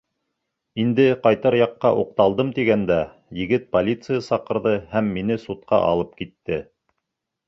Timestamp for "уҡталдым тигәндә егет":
2.03-3.67